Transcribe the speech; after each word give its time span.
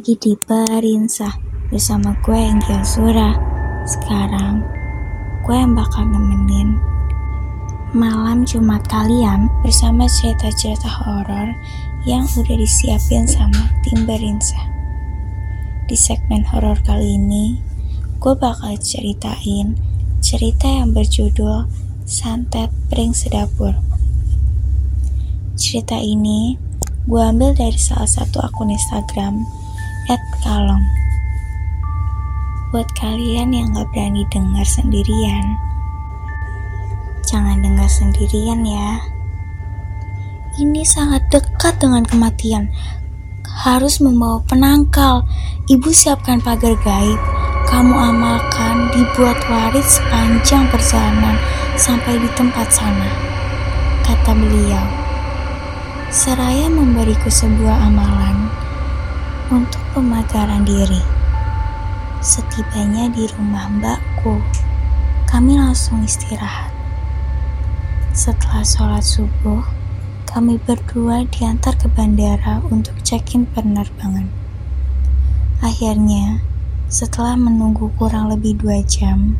lagi 0.00 0.16
di 0.16 0.32
Perinsa 0.32 1.28
bersama 1.68 2.16
gue 2.24 2.32
Angel 2.32 2.80
Sura. 2.88 3.36
Sekarang 3.84 4.64
gue 5.44 5.52
yang 5.52 5.76
bakal 5.76 6.08
nemenin 6.08 6.80
malam 7.92 8.48
Jumat 8.48 8.80
kalian 8.88 9.52
bersama 9.60 10.08
cerita-cerita 10.08 10.88
horor 10.88 11.52
yang 12.08 12.24
udah 12.24 12.56
disiapin 12.56 13.28
sama 13.28 13.68
tim 13.84 14.08
Perinsa. 14.08 14.56
Di 15.84 16.00
segmen 16.00 16.48
horor 16.48 16.80
kali 16.80 17.20
ini, 17.20 17.60
gue 18.24 18.32
bakal 18.40 18.80
ceritain 18.80 19.76
cerita 20.24 20.64
yang 20.64 20.96
berjudul 20.96 21.68
Santet 22.08 22.72
Pring 22.88 23.12
Sedapur. 23.12 23.76
Cerita 25.60 26.00
ini 26.00 26.56
gue 27.04 27.20
ambil 27.20 27.52
dari 27.52 27.76
salah 27.76 28.08
satu 28.08 28.40
akun 28.40 28.72
Instagram 28.72 29.59
@kalong. 30.40 30.84
Buat 32.70 32.86
kalian 32.94 33.50
yang 33.50 33.74
gak 33.74 33.90
berani 33.90 34.22
dengar 34.30 34.62
sendirian, 34.62 35.58
jangan 37.26 37.58
dengar 37.58 37.90
sendirian 37.90 38.62
ya. 38.62 39.02
Ini 40.60 40.82
sangat 40.82 41.30
dekat 41.30 41.78
dengan 41.78 42.02
kematian. 42.06 42.70
Harus 43.64 44.02
membawa 44.02 44.44
penangkal. 44.46 45.26
Ibu 45.70 45.88
siapkan 45.90 46.42
pagar 46.42 46.74
gaib. 46.82 47.20
Kamu 47.70 47.94
amalkan 47.94 48.90
dibuat 48.90 49.38
waris 49.46 49.96
sepanjang 49.98 50.66
perjalanan 50.68 51.38
sampai 51.78 52.18
di 52.18 52.28
tempat 52.34 52.66
sana. 52.70 53.08
Kata 54.02 54.34
beliau. 54.34 54.84
Seraya 56.10 56.66
memberiku 56.66 57.30
sebuah 57.30 57.88
amalan 57.88 58.50
untuk 59.54 59.79
pemagaran 59.90 60.62
diri. 60.62 61.02
Setibanya 62.22 63.10
di 63.10 63.26
rumah 63.34 63.66
mbakku, 63.66 64.38
kami 65.26 65.58
langsung 65.58 66.06
istirahat. 66.06 66.70
Setelah 68.14 68.62
sholat 68.62 69.02
subuh, 69.02 69.66
kami 70.30 70.62
berdua 70.62 71.26
diantar 71.26 71.74
ke 71.74 71.90
bandara 71.90 72.62
untuk 72.70 72.94
check-in 73.02 73.50
penerbangan. 73.50 74.30
Akhirnya, 75.58 76.38
setelah 76.86 77.34
menunggu 77.34 77.90
kurang 77.98 78.30
lebih 78.30 78.62
dua 78.62 78.82
jam, 78.86 79.34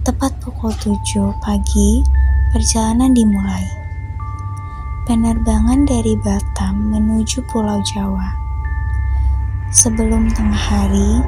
tepat 0.00 0.32
pukul 0.40 0.72
7 0.80 1.32
pagi, 1.44 2.00
perjalanan 2.52 3.12
dimulai 3.12 3.84
penerbangan 5.04 5.84
dari 5.84 6.16
Batam 6.16 6.88
menuju 6.88 7.44
Pulau 7.52 7.84
Jawa. 7.84 8.43
Sebelum 9.74 10.30
tengah 10.30 10.54
hari, 10.54 11.18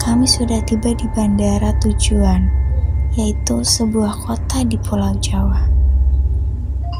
kami 0.00 0.24
sudah 0.24 0.64
tiba 0.64 0.96
di 0.96 1.04
bandara 1.12 1.76
tujuan, 1.84 2.48
yaitu 3.20 3.60
sebuah 3.60 4.16
kota 4.24 4.64
di 4.64 4.80
Pulau 4.80 5.12
Jawa. 5.20 5.68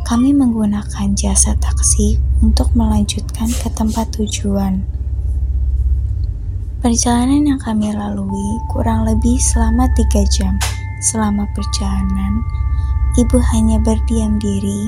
Kami 0.05 0.37
menggunakan 0.37 1.17
jasa 1.17 1.57
taksi 1.57 2.21
untuk 2.45 2.69
melanjutkan 2.77 3.49
ke 3.49 3.73
tempat 3.73 4.13
tujuan. 4.21 4.85
Perjalanan 6.85 7.57
yang 7.57 7.61
kami 7.65 7.89
lalui 7.97 8.61
kurang 8.69 9.09
lebih 9.09 9.41
selama 9.41 9.89
tiga 9.97 10.21
jam. 10.29 10.61
Selama 11.01 11.49
perjalanan, 11.57 12.45
ibu 13.17 13.41
hanya 13.57 13.81
berdiam 13.81 14.37
diri 14.37 14.87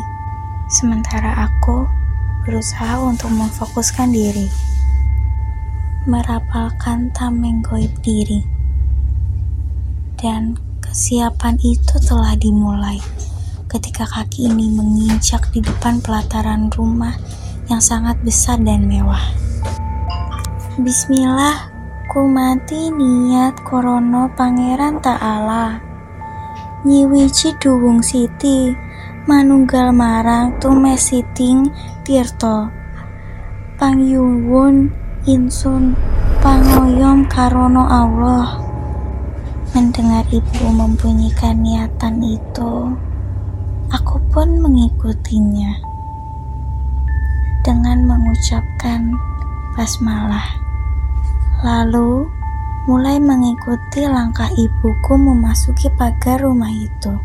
Sementara 0.68 1.48
aku 1.48 1.84
berusaha 2.48 2.96
untuk 3.04 3.28
memfokuskan 3.36 4.12
diri, 4.12 4.48
merapalkan 6.04 7.08
tameng 7.16 7.64
goib 7.64 7.90
diri. 8.04 8.44
Dan 10.20 10.56
kesiapan 10.84 11.56
itu 11.64 11.96
telah 12.04 12.36
dimulai 12.36 13.00
ketika 13.72 14.04
kaki 14.06 14.52
ini 14.52 14.70
menginjak 14.70 15.48
di 15.50 15.64
depan 15.64 15.98
pelataran 16.04 16.68
rumah 16.72 17.16
yang 17.72 17.80
sangat 17.80 18.20
besar 18.20 18.60
dan 18.60 18.84
mewah. 18.84 19.24
Bismillah, 20.76 21.72
ku 22.12 22.28
mati 22.28 22.92
niat 22.92 23.64
korono 23.64 24.28
pangeran 24.36 25.00
ta'ala. 25.00 25.80
Nyiwiji 26.84 27.56
duwung 27.56 28.04
siti, 28.04 28.76
manunggal 29.24 29.88
marang 29.96 30.60
tumesiting 30.60 31.72
tirto 32.04 32.68
pangyuwun 33.80 35.03
insun 35.24 35.96
pangoyom 36.44 37.24
karono 37.32 37.88
Allah. 37.88 38.60
Mendengar 39.72 40.22
ibu 40.28 40.68
membunyikan 40.70 41.64
niatan 41.64 42.20
itu 42.20 42.92
aku 43.88 44.20
pun 44.28 44.60
mengikutinya. 44.60 45.80
Dengan 47.64 48.04
mengucapkan 48.04 49.16
basmalah. 49.72 50.60
Lalu 51.64 52.28
mulai 52.84 53.16
mengikuti 53.16 54.04
langkah 54.04 54.52
ibuku 54.52 55.16
memasuki 55.16 55.88
pagar 55.96 56.44
rumah 56.44 56.68
itu. 56.68 57.16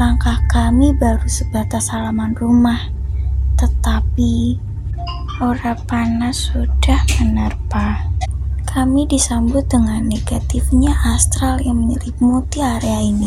Langkah 0.00 0.40
kami 0.48 0.96
baru 0.96 1.28
sebatas 1.28 1.92
halaman 1.92 2.32
rumah, 2.32 2.88
tetapi 3.60 4.71
aura 5.42 5.74
panas 5.90 6.54
sudah 6.54 7.02
menerpa. 7.18 8.06
Kami 8.62 9.10
disambut 9.10 9.66
dengan 9.66 10.06
negatifnya 10.06 10.94
astral 11.02 11.58
yang 11.58 11.82
menyelimuti 11.82 12.62
area 12.62 13.02
ini. 13.02 13.26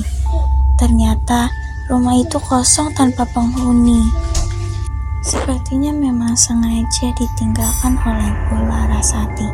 Ternyata 0.79 1.51
rumah 1.91 2.15
itu 2.15 2.39
kosong 2.39 2.95
tanpa 2.95 3.27
penghuni. 3.35 3.99
Sepertinya 5.27 5.91
memang 5.91 6.39
sengaja 6.39 7.11
ditinggalkan 7.19 7.99
oleh 7.99 8.31
Bu 8.47 8.63
Larasati. 8.63 9.49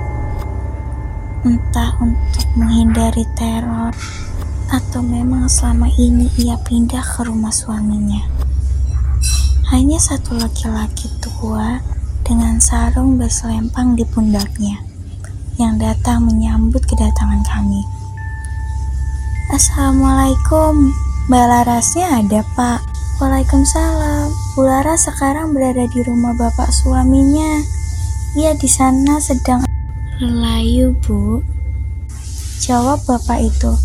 Entah 1.42 1.98
untuk 1.98 2.46
menghindari 2.54 3.26
teror 3.34 3.90
atau 4.70 5.02
memang 5.02 5.50
selama 5.50 5.90
ini 5.98 6.30
ia 6.38 6.62
pindah 6.62 7.02
ke 7.02 7.26
rumah 7.26 7.50
suaminya. 7.50 8.22
Hanya 9.74 9.98
satu 9.98 10.38
laki-laki 10.38 11.10
tua 11.18 11.82
dengan 12.32 12.64
sarung 12.64 13.20
berselempang 13.20 14.00
di 14.00 14.08
pundaknya 14.08 14.80
yang 15.60 15.76
datang 15.76 16.24
menyambut 16.24 16.80
kedatangan 16.88 17.44
kami. 17.44 17.84
Assalamualaikum, 19.52 20.96
Mbak 21.28 21.46
Larasnya 21.52 22.24
ada 22.24 22.40
pak? 22.56 22.80
Waalaikumsalam, 23.20 24.32
Bu 24.56 24.64
Laras 24.64 25.12
sekarang 25.12 25.52
berada 25.52 25.84
di 25.92 26.00
rumah 26.08 26.32
bapak 26.40 26.72
suaminya. 26.72 27.60
Ia 28.40 28.56
di 28.56 28.66
sana 28.66 29.20
sedang 29.20 29.68
layu, 30.24 30.96
Bu. 31.04 31.44
Jawab 32.64 33.04
bapak 33.04 33.44
itu. 33.44 33.76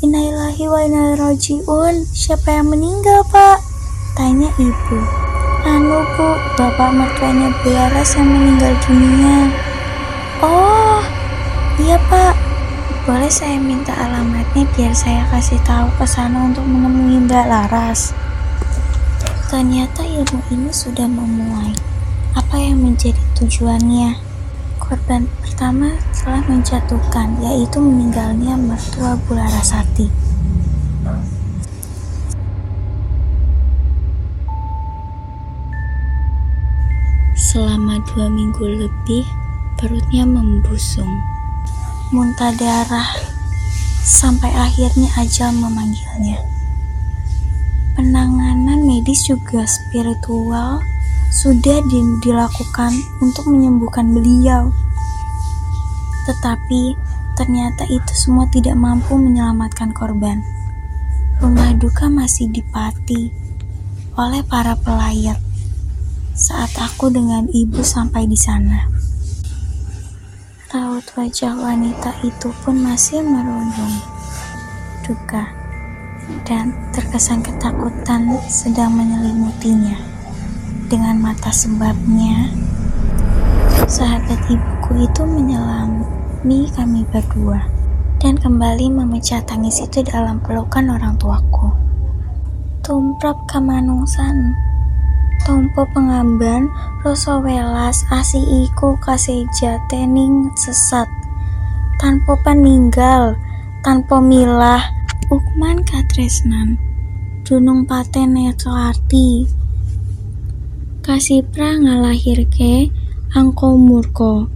Innalillahi 0.00 0.64
wa 0.64 0.80
inna 0.80 1.14
rojiun. 1.14 2.08
Siapa 2.08 2.56
yang 2.56 2.72
meninggal, 2.72 3.22
Pak? 3.28 3.60
Tanya 4.16 4.50
ibu. 4.58 5.23
Anu, 5.64 6.04
Bu, 6.12 6.36
bapak 6.60 6.92
mertuanya 6.92 7.48
Bu 7.64 7.72
Laras 7.72 8.20
yang 8.20 8.28
meninggal 8.28 8.76
dunia. 8.84 9.48
Oh, 10.44 11.00
iya, 11.80 11.96
Pak. 12.04 12.36
Boleh 13.08 13.32
saya 13.32 13.56
minta 13.56 13.96
alamatnya 13.96 14.68
biar 14.76 14.92
saya 14.92 15.24
kasih 15.32 15.56
tahu 15.64 15.88
ke 15.96 16.04
sana 16.04 16.52
untuk 16.52 16.68
menemui 16.68 17.16
Mbak 17.24 17.48
Laras. 17.48 18.12
Ternyata 19.48 20.04
ilmu 20.04 20.44
ini 20.52 20.68
sudah 20.68 21.08
memuai. 21.08 21.72
Apa 22.36 22.60
yang 22.60 22.84
menjadi 22.84 23.20
tujuannya? 23.32 24.20
Korban 24.76 25.32
pertama 25.40 25.96
telah 26.12 26.44
menjatuhkan, 26.44 27.40
yaitu 27.40 27.80
meninggalnya 27.80 28.60
mertua 28.60 29.16
Bularasati. 29.24 30.23
Selama 37.34 37.98
dua 38.14 38.30
minggu 38.30 38.62
lebih, 38.62 39.26
perutnya 39.74 40.22
membusung, 40.22 41.18
muntah 42.14 42.54
darah, 42.54 43.10
sampai 44.06 44.54
akhirnya 44.54 45.10
ajal 45.18 45.50
memanggilnya. 45.50 46.38
Penanganan 47.98 48.86
medis 48.86 49.26
juga 49.26 49.66
spiritual 49.66 50.78
sudah 51.34 51.82
dilakukan 52.22 52.94
untuk 53.18 53.50
menyembuhkan 53.50 54.14
beliau. 54.14 54.70
Tetapi 56.30 56.94
ternyata 57.34 57.82
itu 57.90 58.14
semua 58.14 58.46
tidak 58.46 58.78
mampu 58.78 59.18
menyelamatkan 59.18 59.90
korban. 59.90 60.46
Rumah 61.42 61.74
duka 61.82 62.06
masih 62.06 62.46
dipati 62.46 63.34
oleh 64.14 64.46
para 64.46 64.78
pelayat 64.78 65.43
saat 66.34 66.74
aku 66.74 67.14
dengan 67.14 67.46
ibu 67.54 67.78
sampai 67.78 68.26
di 68.26 68.34
sana. 68.34 68.90
Raut 70.74 71.06
wajah 71.14 71.54
wanita 71.54 72.10
itu 72.26 72.50
pun 72.66 72.74
masih 72.82 73.22
merundung. 73.22 74.02
Duka 75.06 75.46
dan 76.42 76.74
terkesan 76.90 77.38
ketakutan 77.38 78.26
sedang 78.50 78.98
menyelimutinya. 78.98 79.94
Dengan 80.90 81.22
mata 81.22 81.54
sebabnya, 81.54 82.50
sahabat 83.86 84.42
ibuku 84.50 85.06
itu 85.06 85.22
menyelami 85.22 86.66
kami 86.74 87.06
berdua 87.14 87.62
dan 88.18 88.34
kembali 88.34 88.90
memecah 88.90 89.38
tangis 89.46 89.78
itu 89.78 90.02
dalam 90.02 90.42
pelukan 90.42 90.98
orang 90.98 91.14
tuaku. 91.14 91.70
Tumprap 92.82 93.38
kamanungsan 93.46 94.73
Tompo 95.44 95.84
pengamban 95.92 96.72
rasa 97.04 97.36
welas 97.36 98.08
asi 98.08 98.40
iku 98.64 98.96
kaseja 98.96 99.76
tening 99.92 100.48
sesat. 100.56 101.04
Tanpa 102.00 102.32
peninggal 102.40 103.36
tanpa 103.84 104.24
milah 104.24 104.80
ukman 105.28 105.84
katresnan 105.84 106.80
dunung 107.44 107.84
paten 107.84 108.32
nekelarti 108.32 109.44
kasipra 111.04 111.76
ngalahirke 111.76 112.88
angko 113.36 113.76
murko. 113.76 114.48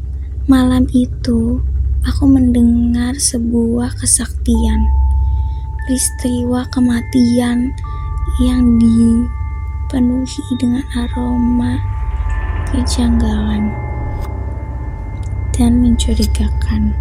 Malam 0.49 0.89
itu 0.97 1.61
aku 2.01 2.25
mendengar 2.25 3.13
sebuah 3.21 3.93
kesaktian. 4.01 4.81
Peristiwa 5.85 6.65
kematian 6.73 7.77
yang 8.41 8.81
di 8.81 9.29
penuhi 9.89 10.45
dengan 10.61 10.85
aroma 10.93 11.81
kejanggalan 12.69 13.73
dan 15.57 15.81
mencurigakan. 15.81 16.93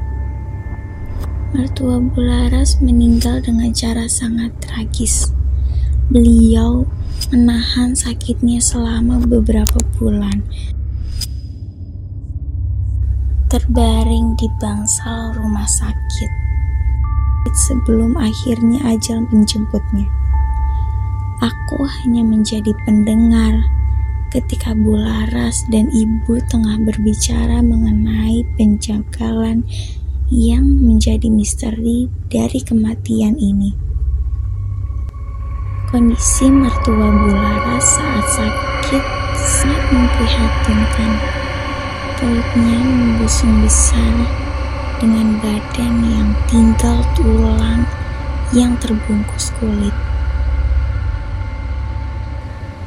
Mertua 1.52 2.00
Bularas 2.00 2.80
meninggal 2.80 3.44
dengan 3.44 3.76
cara 3.76 4.08
sangat 4.08 4.56
tragis. 4.64 5.36
Beliau 6.08 6.88
menahan 7.32 7.92
sakitnya 7.92 8.64
selama 8.64 9.20
beberapa 9.20 9.80
bulan. 10.00 10.48
Terbaring 13.48 14.36
di 14.40 14.48
bangsal 14.60 15.36
rumah 15.36 15.68
sakit 15.68 16.32
sebelum 17.58 18.20
akhirnya 18.20 18.84
ajal 18.92 19.24
menjemputnya. 19.32 20.17
Aku 21.38 21.86
hanya 21.86 22.26
menjadi 22.26 22.74
pendengar 22.82 23.62
ketika 24.34 24.74
Bularas 24.74 25.62
dan 25.70 25.86
ibu 25.94 26.42
tengah 26.50 26.82
berbicara 26.82 27.62
mengenai 27.62 28.42
penjagalan 28.58 29.62
yang 30.34 30.66
menjadi 30.66 31.30
misteri 31.30 32.10
dari 32.26 32.58
kematian 32.58 33.38
ini. 33.38 33.70
Kondisi 35.94 36.50
mertua 36.50 37.06
Bularas 37.06 37.86
saat 37.86 38.26
sakit 38.34 39.04
sangat 39.38 39.84
memprihatinkan. 39.94 41.12
Perutnya 42.18 42.82
membusung 42.82 43.62
besar 43.62 44.26
dengan 44.98 45.38
badan 45.38 45.94
yang 46.02 46.30
tinggal 46.50 47.06
tulang 47.14 47.86
yang 48.58 48.74
terbungkus 48.82 49.54
kulit. 49.62 49.94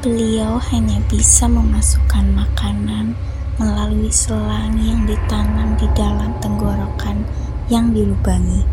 Beliau 0.01 0.57
hanya 0.73 0.97
bisa 1.13 1.45
memasukkan 1.45 2.33
makanan 2.33 3.13
melalui 3.61 4.09
selang 4.09 4.73
yang 4.81 5.05
ditanam 5.05 5.77
di 5.77 5.85
dalam 5.93 6.33
tenggorokan 6.41 7.21
yang 7.69 7.93
dilubangi. 7.93 8.65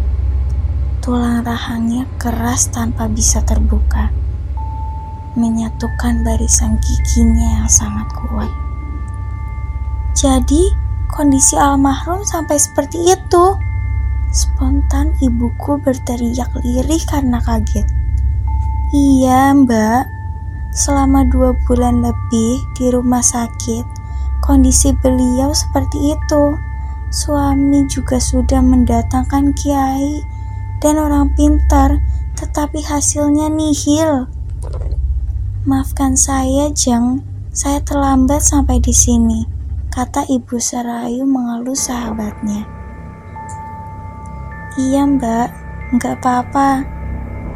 Tulang 1.04 1.44
rahangnya 1.44 2.08
keras 2.16 2.72
tanpa 2.72 3.12
bisa 3.12 3.44
terbuka, 3.44 4.08
menyatukan 5.36 6.24
barisan 6.24 6.80
giginya 6.80 7.60
yang 7.60 7.68
sangat 7.68 8.08
kuat. 8.16 8.52
Jadi, 10.16 10.72
kondisi 11.12 11.60
almarhum 11.60 12.24
sampai 12.24 12.56
seperti 12.56 13.04
itu. 13.04 13.46
Spontan 14.32 15.12
ibuku 15.20 15.76
berteriak 15.84 16.56
lirih 16.64 17.04
karena 17.04 17.44
kaget. 17.44 17.84
Iya, 18.96 19.52
Mbak, 19.52 20.17
Selama 20.78 21.26
dua 21.26 21.58
bulan 21.66 22.06
lebih 22.06 22.62
di 22.78 22.94
rumah 22.94 23.26
sakit, 23.26 23.82
kondisi 24.46 24.94
beliau 25.02 25.50
seperti 25.50 26.14
itu. 26.14 26.54
Suami 27.10 27.90
juga 27.90 28.22
sudah 28.22 28.62
mendatangkan 28.62 29.58
kiai 29.58 30.22
dan 30.78 31.02
orang 31.02 31.34
pintar, 31.34 31.98
tetapi 32.38 32.86
hasilnya 32.86 33.50
nihil. 33.50 34.30
Maafkan 35.66 36.14
saya, 36.14 36.70
Jeng. 36.70 37.26
Saya 37.50 37.82
terlambat 37.82 38.46
sampai 38.46 38.78
di 38.78 38.94
sini, 38.94 39.50
kata 39.90 40.30
Ibu 40.30 40.62
Serayu 40.62 41.26
mengelus 41.26 41.90
sahabatnya. 41.90 42.70
Iya, 44.78 45.10
Mbak. 45.10 45.50
Enggak 45.98 46.22
apa-apa. 46.22 46.86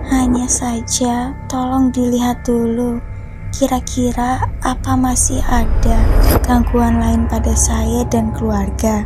Hanya 0.10 0.50
saja, 0.50 1.38
tolong 1.46 1.94
dilihat 1.94 2.42
dulu 2.42 3.11
Kira-kira 3.52 4.48
apa 4.64 4.96
masih 4.96 5.44
ada 5.44 6.00
gangguan 6.48 7.04
lain 7.04 7.28
pada 7.28 7.52
saya 7.52 8.08
dan 8.08 8.32
keluarga? 8.32 9.04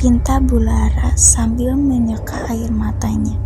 Pinta 0.00 0.40
Bulara 0.40 1.12
sambil 1.12 1.76
menyeka 1.76 2.48
air 2.48 2.72
matanya. 2.72 3.36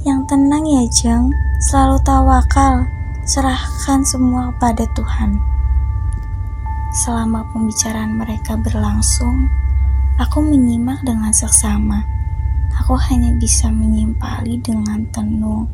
Yang 0.00 0.32
tenang 0.32 0.64
ya 0.64 0.84
Jeng, 0.96 1.28
selalu 1.68 2.00
tawakal, 2.08 2.88
serahkan 3.28 4.00
semua 4.08 4.48
pada 4.56 4.88
Tuhan. 4.96 5.36
Selama 7.04 7.44
pembicaraan 7.52 8.16
mereka 8.16 8.56
berlangsung, 8.56 9.44
aku 10.16 10.40
menyimak 10.40 11.04
dengan 11.04 11.36
seksama. 11.36 12.00
Aku 12.80 12.96
hanya 12.96 13.36
bisa 13.36 13.68
menyimpali 13.68 14.56
dengan 14.64 15.04
tenung 15.12 15.68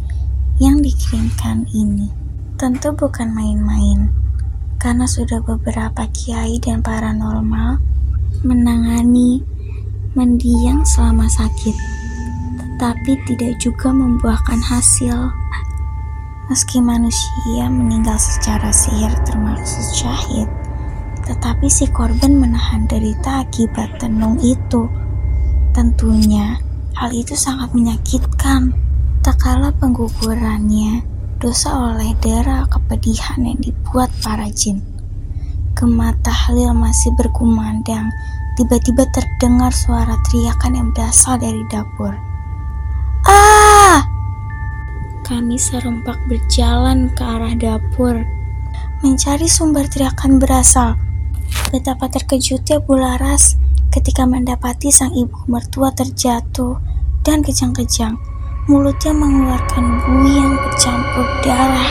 yang 0.59 0.83
dikirimkan 0.83 1.71
ini. 1.71 2.22
Tentu 2.63 2.95
bukan 2.95 3.35
main-main, 3.35 4.07
karena 4.79 5.03
sudah 5.03 5.43
beberapa 5.43 6.07
kiai 6.15 6.63
dan 6.63 6.79
paranormal 6.79 7.83
menangani 8.47 9.43
mendiang 10.15 10.87
selama 10.87 11.27
sakit, 11.27 11.75
tetapi 12.63 13.19
tidak 13.27 13.59
juga 13.59 13.91
membuahkan 13.91 14.63
hasil. 14.63 15.35
Meski 16.47 16.79
manusia 16.79 17.67
meninggal 17.67 18.15
secara 18.23 18.71
sihir 18.71 19.11
termasuk 19.27 19.83
syahid, 19.99 20.47
tetapi 21.27 21.67
si 21.67 21.91
korban 21.91 22.39
menahan 22.39 22.87
derita 22.87 23.43
akibat 23.43 23.99
tenung 23.99 24.39
itu. 24.39 24.87
Tentunya 25.75 26.63
hal 26.95 27.11
itu 27.11 27.35
sangat 27.35 27.75
menyakitkan. 27.75 28.71
Tak 29.19 29.43
kalah 29.43 29.75
penggugurannya, 29.83 31.11
dosa 31.43 31.75
oleh 31.75 32.15
darah 32.23 32.71
kepedihan 32.71 33.43
yang 33.43 33.59
dibuat 33.59 34.15
para 34.23 34.47
jin. 34.55 34.79
Gema 35.75 36.15
tahlil 36.23 36.71
masih 36.71 37.11
berkumandang, 37.19 38.15
tiba-tiba 38.55 39.03
terdengar 39.11 39.75
suara 39.75 40.15
teriakan 40.31 40.73
yang 40.79 40.89
berasal 40.95 41.43
dari 41.43 41.67
dapur. 41.67 42.15
Ah! 43.27 44.07
Kami 45.27 45.59
serempak 45.59 46.23
berjalan 46.31 47.11
ke 47.11 47.23
arah 47.27 47.59
dapur, 47.59 48.23
mencari 49.03 49.51
sumber 49.51 49.91
teriakan 49.91 50.39
berasal. 50.39 50.95
Betapa 51.75 52.07
terkejutnya 52.07 52.79
Bularas 52.79 53.59
ketika 53.91 54.23
mendapati 54.31 54.95
sang 54.95 55.11
ibu 55.11 55.43
mertua 55.51 55.91
terjatuh 55.91 56.79
dan 57.27 57.43
kejang-kejang 57.43 58.15
mulutnya 58.71 59.11
mengeluarkan 59.11 59.85
bui 60.07 60.39
yang 60.39 60.55
bercampur 60.55 61.27
darah. 61.43 61.91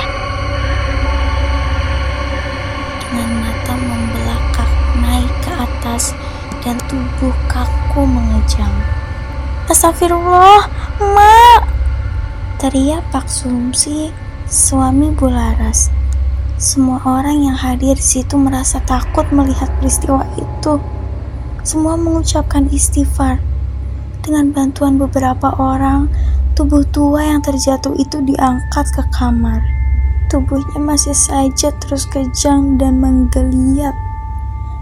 Dengan 3.04 3.44
mata 3.44 3.74
membelakang 3.76 4.74
naik 5.04 5.32
ke 5.44 5.52
atas 5.52 6.16
dan 6.64 6.80
tubuh 6.88 7.36
kaku 7.52 8.08
mengejang. 8.08 8.72
Astagfirullah, 9.68 10.72
Mak! 11.12 11.62
Teriak 12.64 13.04
Pak 13.12 13.28
Sumsi, 13.28 14.16
suami 14.48 15.12
Bularas. 15.12 15.92
Semua 16.56 17.04
orang 17.04 17.52
yang 17.52 17.58
hadir 17.60 18.00
di 18.00 18.06
situ 18.06 18.40
merasa 18.40 18.80
takut 18.88 19.28
melihat 19.36 19.68
peristiwa 19.76 20.24
itu. 20.40 20.80
Semua 21.68 22.00
mengucapkan 22.00 22.72
istighfar. 22.72 23.44
Dengan 24.22 24.54
bantuan 24.54 25.02
beberapa 25.02 25.50
orang, 25.58 26.14
Tubuh 26.62 26.86
tua 26.94 27.26
yang 27.26 27.42
terjatuh 27.42 27.98
itu 27.98 28.22
diangkat 28.22 28.94
ke 28.94 29.02
kamar. 29.10 29.66
Tubuhnya 30.30 30.78
masih 30.78 31.18
saja 31.18 31.74
terus 31.82 32.06
kejang 32.06 32.78
dan 32.78 33.02
menggeliat. 33.02 33.98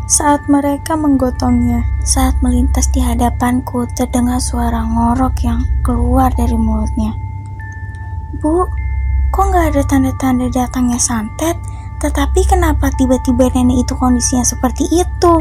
saat 0.04 0.44
mereka 0.52 1.00
menggotongnya. 1.00 1.88
Saat 2.04 2.36
melintas 2.44 2.92
di 2.92 3.00
hadapanku, 3.00 3.88
terdengar 3.96 4.44
suara 4.44 4.84
ngorok 4.84 5.40
yang 5.40 5.64
keluar 5.80 6.28
dari 6.36 6.60
mulutnya. 6.60 7.16
Bu, 8.44 8.68
kok 9.32 9.46
nggak 9.48 9.72
ada 9.72 9.84
tanda-tanda 9.88 10.52
datangnya 10.52 11.00
santet? 11.00 11.56
Tetapi 12.04 12.44
kenapa 12.44 12.92
tiba-tiba 13.00 13.56
nenek 13.56 13.88
itu 13.88 13.96
kondisinya 13.96 14.44
seperti 14.44 14.84
itu? 14.92 15.34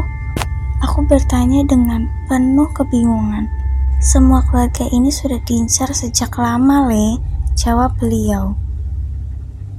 Aku 0.87 1.03
bertanya 1.03 1.67
dengan 1.67 2.07
penuh 2.31 2.71
kebingungan. 2.71 3.58
Semua 3.99 4.39
keluarga 4.47 4.87
ini 4.95 5.11
sudah 5.11 5.43
diincar 5.43 5.91
sejak 5.91 6.31
lama, 6.39 6.87
Le, 6.87 7.19
jawab 7.51 7.99
beliau. 7.99 8.55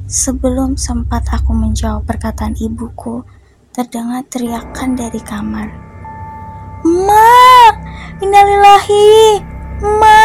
Sebelum 0.05 0.77
sempat 0.77 1.25
aku 1.33 1.57
menjawab 1.57 2.05
perkataan 2.05 2.53
ibuku, 2.61 3.25
terdengar 3.73 4.21
teriakan 4.29 4.93
dari 4.93 5.25
kamar. 5.25 5.73
Ma, 6.85 7.73
innalillahi, 8.21 9.41
Ma. 9.89 10.21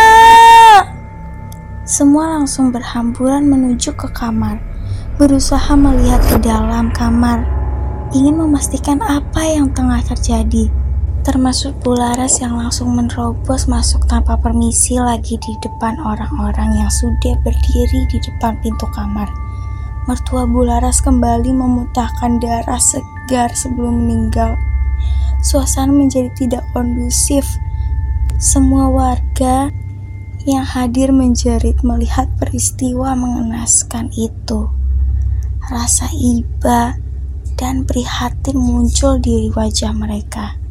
Semua 1.88 2.36
langsung 2.36 2.76
berhamburan 2.76 3.48
menuju 3.48 3.96
ke 3.96 4.12
kamar, 4.12 4.60
berusaha 5.16 5.72
melihat 5.80 6.20
ke 6.28 6.44
dalam 6.44 6.92
kamar, 6.92 7.48
ingin 8.12 8.44
memastikan 8.44 9.00
apa 9.00 9.40
yang 9.48 9.72
tengah 9.72 10.04
terjadi. 10.04 10.68
Termasuk 11.26 11.82
Bularas 11.82 12.38
yang 12.38 12.54
langsung 12.54 12.94
menerobos 12.94 13.66
masuk 13.66 14.06
tanpa 14.06 14.38
permisi 14.38 15.02
lagi 15.02 15.42
di 15.42 15.58
depan 15.58 15.98
orang-orang 15.98 16.78
yang 16.78 16.92
sudah 16.94 17.34
berdiri 17.42 18.06
di 18.14 18.22
depan 18.22 18.54
pintu 18.62 18.86
kamar. 18.94 19.26
Mertua 20.06 20.46
Bularas 20.46 21.02
kembali 21.02 21.50
memutahkan 21.50 22.38
darah 22.38 22.78
segar 22.78 23.50
sebelum 23.58 24.06
meninggal. 24.06 24.54
Suasana 25.42 25.90
menjadi 25.90 26.30
tidak 26.38 26.62
kondusif. 26.78 27.42
Semua 28.38 28.94
warga 28.94 29.74
yang 30.46 30.62
hadir 30.62 31.10
menjerit 31.10 31.82
melihat 31.82 32.30
peristiwa 32.38 33.18
mengenaskan 33.18 34.14
itu. 34.14 34.70
Rasa 35.74 36.06
iba 36.14 37.02
dan 37.58 37.82
prihatin 37.90 38.62
muncul 38.62 39.18
di 39.18 39.50
wajah 39.50 39.90
mereka. 39.90 40.65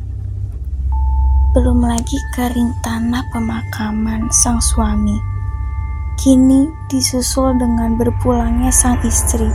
Belum 1.54 1.86
lagi 1.86 2.18
kering 2.34 2.82
tanah 2.82 3.30
pemakaman 3.30 4.26
sang 4.34 4.58
suami 4.58 5.14
Kini 6.18 6.66
disusul 6.90 7.54
dengan 7.54 7.94
berpulangnya 7.94 8.74
sang 8.74 8.98
istri. 9.06 9.46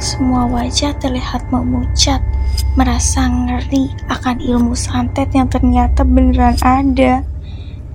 Semua 0.00 0.48
wajah 0.48 0.96
terlihat 0.96 1.52
memucat, 1.52 2.24
merasa 2.72 3.28
ngeri 3.28 3.92
akan 4.08 4.40
ilmu 4.40 4.72
santet 4.72 5.28
yang 5.36 5.44
ternyata 5.52 6.08
beneran 6.08 6.56
ada 6.64 7.20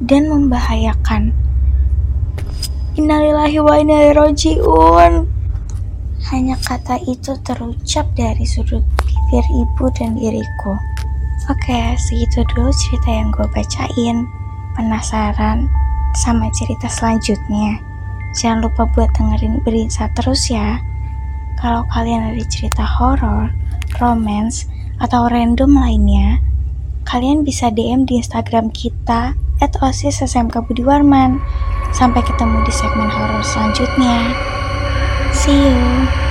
dan 0.05 0.29
membahayakan. 0.29 1.33
Innalillahi 2.93 3.57
wa 3.57 3.73
inna. 3.73 4.05
Hanya 6.29 6.55
kata 6.61 7.01
itu 7.09 7.33
terucap 7.41 8.05
dari 8.13 8.45
sudut 8.45 8.85
bibir 9.01 9.45
ibu 9.49 9.89
dan 9.97 10.13
diriku. 10.13 10.77
Oke, 11.47 11.95
segitu 11.95 12.43
dulu 12.51 12.75
cerita 12.75 13.07
yang 13.07 13.31
gue 13.31 13.47
bacain. 13.55 14.27
Penasaran 14.75 15.71
sama 16.19 16.51
cerita 16.51 16.91
selanjutnya? 16.91 17.79
Jangan 18.35 18.67
lupa 18.67 18.83
buat 18.91 19.07
dengerin 19.15 19.63
Berinsa 19.63 20.11
terus 20.11 20.51
ya. 20.51 20.83
Kalau 21.55 21.87
kalian 21.95 22.35
ada 22.35 22.43
cerita 22.51 22.83
horor, 22.83 23.55
romance, 23.95 24.67
atau 24.99 25.31
random 25.31 25.71
lainnya, 25.71 26.43
kalian 27.07 27.47
bisa 27.47 27.71
DM 27.71 28.03
di 28.03 28.19
Instagram 28.19 28.67
kita 28.75 29.31
at. 29.63 29.73
Sampai 31.95 32.21
ketemu 32.27 32.57
di 32.67 32.73
segmen 32.75 33.07
horor 33.07 33.39
selanjutnya. 33.47 34.35
See 35.31 35.71
you. 35.71 36.26